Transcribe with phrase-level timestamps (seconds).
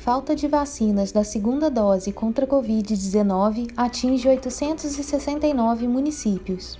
[0.00, 6.78] Falta de vacinas da segunda dose contra a Covid-19 atinge 869 municípios.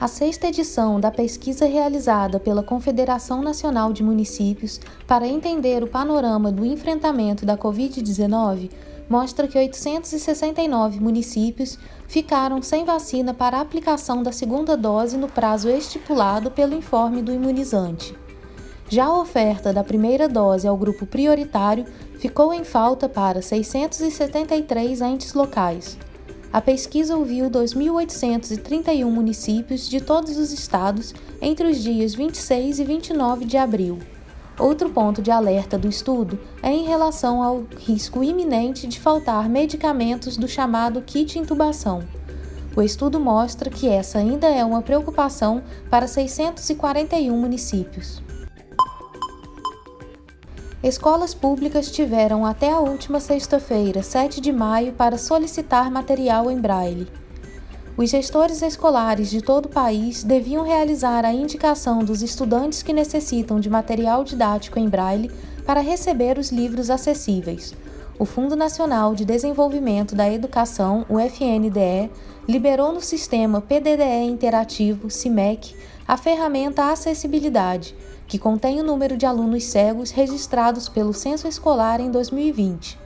[0.00, 6.50] A sexta edição da pesquisa realizada pela Confederação Nacional de Municípios para entender o panorama
[6.50, 8.70] do enfrentamento da Covid-19
[9.06, 11.78] mostra que 869 municípios
[12.08, 18.21] ficaram sem vacina para aplicação da segunda dose no prazo estipulado pelo informe do imunizante.
[18.92, 21.86] Já a oferta da primeira dose ao grupo prioritário
[22.18, 25.96] ficou em falta para 673 entes locais.
[26.52, 33.46] A pesquisa ouviu 2.831 municípios de todos os estados entre os dias 26 e 29
[33.46, 33.98] de abril.
[34.58, 40.36] Outro ponto de alerta do estudo é em relação ao risco iminente de faltar medicamentos
[40.36, 42.02] do chamado kit intubação.
[42.76, 48.20] O estudo mostra que essa ainda é uma preocupação para 641 municípios.
[50.82, 57.06] Escolas públicas tiveram até a última sexta-feira, 7 de maio, para solicitar material em braille.
[57.96, 63.60] Os gestores escolares de todo o país deviam realizar a indicação dos estudantes que necessitam
[63.60, 65.30] de material didático em braille
[65.64, 67.72] para receber os livros acessíveis.
[68.18, 72.10] O Fundo Nacional de Desenvolvimento da Educação, o FNDE,
[72.48, 75.76] liberou no sistema PDDE Interativo, CIMEC,
[76.08, 77.94] a ferramenta Acessibilidade
[78.32, 82.98] que contém o número de alunos cegos registrados pelo censo escolar em 2020.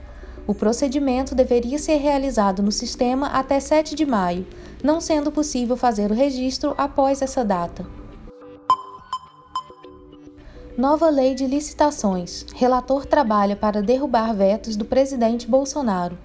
[0.46, 4.46] O procedimento deveria ser realizado no sistema até 7 de maio,
[4.84, 7.84] não sendo possível fazer o registro após essa data.
[10.78, 12.46] Nova Lei de Licitações.
[12.54, 16.16] Relator trabalha para derrubar vetos do presidente Bolsonaro.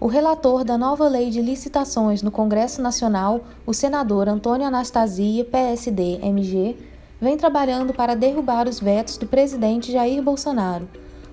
[0.00, 6.88] O relator da nova Lei de Licitações no Congresso Nacional, o senador Antônio Anastasia, PSD-MG,
[7.20, 10.88] vem trabalhando para derrubar os vetos do presidente Jair Bolsonaro.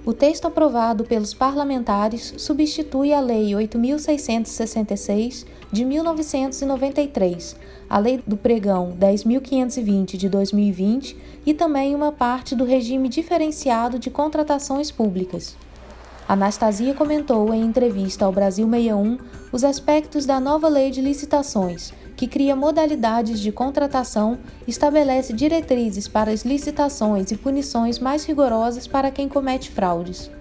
[0.06, 7.56] O texto aprovado pelos parlamentares substitui a Lei 8.666 de 1993,
[7.90, 14.12] a Lei do Pregão 10.520 de 2020 e também uma parte do regime diferenciado de
[14.12, 15.57] contratações públicas.
[16.28, 19.18] Anastasia comentou em entrevista ao Brasil 61
[19.51, 24.37] os aspectos da nova lei de licitações, que cria modalidades de contratação,
[24.67, 30.31] estabelece diretrizes para as licitações e punições mais rigorosas para quem comete fraudes.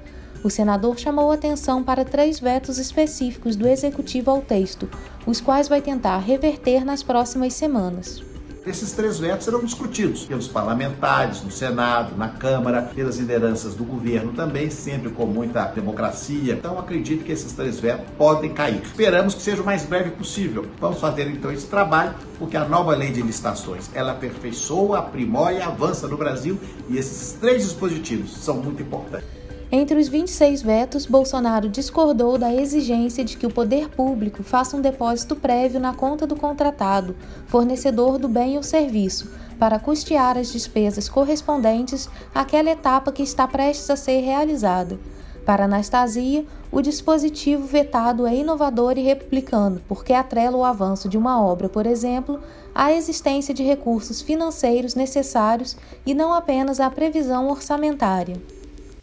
[0.44, 4.88] O senador chamou atenção para três vetos específicos do executivo ao texto,
[5.26, 8.33] os quais vai tentar reverter nas próximas semanas.
[8.66, 14.32] Esses três vetos serão discutidos pelos parlamentares, no Senado, na Câmara, pelas lideranças do governo
[14.32, 16.54] também, sempre com muita democracia.
[16.54, 18.80] Então acredito que esses três vetos podem cair.
[18.82, 20.64] Esperamos que seja o mais breve possível.
[20.80, 25.60] Vamos fazer então esse trabalho, porque a nova lei de licitações, ela aperfeiçoa, aprimora e
[25.60, 26.58] avança no Brasil
[26.88, 29.43] e esses três dispositivos são muito importantes.
[29.72, 34.80] Entre os 26 vetos, Bolsonaro discordou da exigência de que o poder público faça um
[34.80, 37.16] depósito prévio na conta do contratado,
[37.46, 43.90] fornecedor do bem ou serviço, para custear as despesas correspondentes àquela etapa que está prestes
[43.90, 44.98] a ser realizada.
[45.44, 51.42] Para Anastasia, o dispositivo vetado é inovador e republicano, porque atrela o avanço de uma
[51.42, 52.40] obra, por exemplo,
[52.74, 55.76] à existência de recursos financeiros necessários
[56.06, 58.40] e não apenas à previsão orçamentária.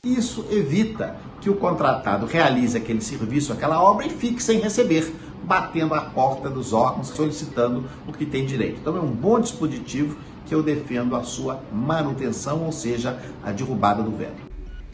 [0.03, 5.13] Isso evita que o contratado realize aquele serviço, aquela obra e fique sem receber,
[5.43, 8.79] batendo a porta dos órgãos, solicitando o que tem direito.
[8.81, 10.17] Então é um bom dispositivo
[10.47, 14.41] que eu defendo a sua manutenção, ou seja, a derrubada do veto.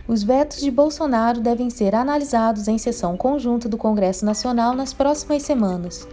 [0.05, 5.41] Os vetos de Bolsonaro devem ser analisados em sessão conjunta do Congresso Nacional nas próximas
[5.41, 6.05] semanas.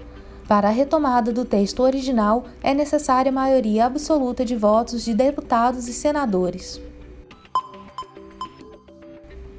[0.46, 5.92] Para a retomada do texto original, é necessária maioria absoluta de votos de deputados e
[5.92, 6.80] senadores.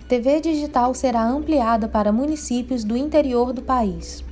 [0.08, 4.24] TV digital será ampliada para municípios do interior do país.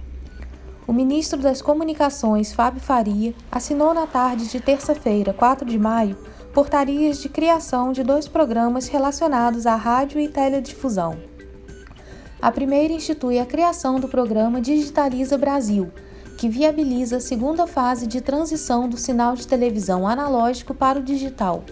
[0.85, 6.15] O ministro das Comunicações, Fábio Faria, assinou na tarde de terça-feira, 4 de maio,
[6.53, 11.17] portarias de criação de dois programas relacionados à rádio e teledifusão.
[12.39, 15.91] A primeira institui a criação do programa Digitaliza Brasil,
[16.37, 21.63] que viabiliza a segunda fase de transição do sinal de televisão analógico para o digital.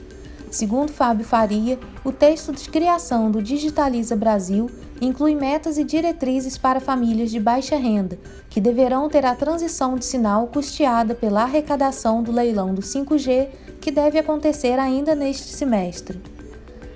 [0.52, 4.70] Segundo Fábio Faria, o texto de criação do Digitaliza Brasil
[5.00, 8.20] inclui metas e diretrizes para famílias de baixa renda,
[8.50, 13.48] que deverão ter a transição de sinal custeada pela arrecadação do leilão do 5G,
[13.80, 16.22] que deve acontecer ainda neste semestre.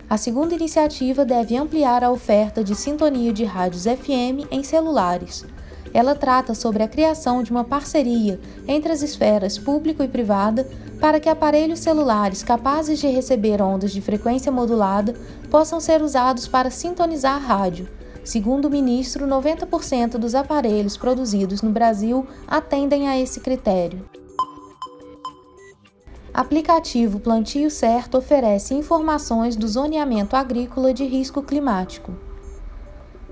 [0.10, 5.46] A segunda iniciativa deve ampliar a oferta de sintonia de rádios FM em celulares.
[5.96, 8.38] Ela trata sobre a criação de uma parceria
[8.68, 10.68] entre as esferas público e privada
[11.00, 15.16] para que aparelhos celulares capazes de receber ondas de frequência modulada
[15.50, 17.88] possam ser usados para sintonizar rádio.
[18.26, 24.06] Segundo o ministro, 90% dos aparelhos produzidos no Brasil atendem a esse critério.
[26.34, 32.14] Aplicativo Plantio Certo oferece informações do zoneamento agrícola de risco climático.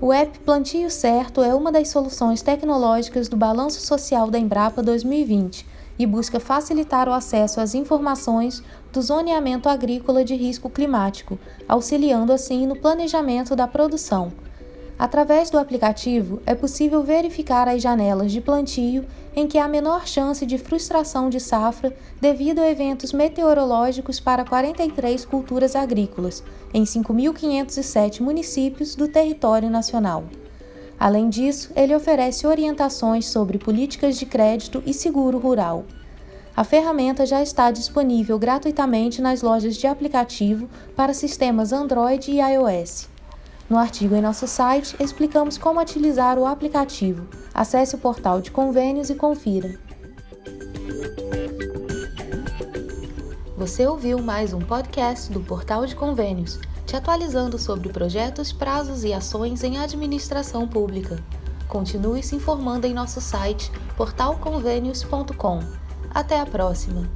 [0.00, 5.64] O app Plantio Certo é uma das soluções tecnológicas do Balanço Social da Embrapa 2020
[5.96, 8.60] e busca facilitar o acesso às informações
[8.92, 11.38] do zoneamento agrícola de risco climático,
[11.68, 14.32] auxiliando assim no planejamento da produção.
[14.98, 19.04] Através do aplicativo, é possível verificar as janelas de plantio
[19.34, 25.24] em que há menor chance de frustração de safra devido a eventos meteorológicos para 43
[25.24, 30.24] culturas agrícolas, em 5.507 municípios do território nacional.
[30.98, 35.84] Além disso, ele oferece orientações sobre políticas de crédito e seguro rural.
[36.56, 43.12] A ferramenta já está disponível gratuitamente nas lojas de aplicativo para sistemas Android e iOS.
[43.68, 47.26] No artigo em nosso site, explicamos como utilizar o aplicativo.
[47.52, 49.78] Acesse o portal de convênios e confira.
[53.56, 59.12] Você ouviu mais um podcast do Portal de Convênios, te atualizando sobre projetos, prazos e
[59.14, 61.18] ações em administração pública.
[61.66, 65.60] Continue se informando em nosso site portalconvênios.com.
[66.12, 67.08] Até a próxima!